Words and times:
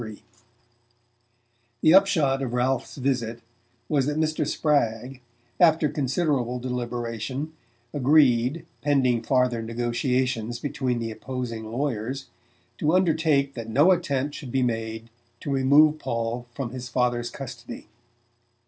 XXXIII 0.01 0.23
The 1.81 1.93
upshot 1.93 2.41
of 2.41 2.53
Ralph's 2.53 2.95
visit 2.95 3.39
was 3.87 4.07
that 4.07 4.17
Mr. 4.17 4.47
Spragg, 4.47 5.21
after 5.59 5.89
considerable 5.89 6.57
deliberation, 6.57 7.53
agreed, 7.93 8.65
pending 8.81 9.21
farther 9.21 9.61
negotiations 9.61 10.57
between 10.57 10.97
the 10.97 11.11
opposing 11.11 11.71
lawyers, 11.71 12.29
to 12.79 12.95
undertake 12.95 13.53
that 13.53 13.69
no 13.69 13.91
attempt 13.91 14.33
should 14.33 14.51
be 14.51 14.63
made 14.63 15.11
to 15.39 15.51
remove 15.53 15.99
Paul 15.99 16.47
from 16.55 16.71
his 16.71 16.89
father's 16.89 17.29
custody. 17.29 17.87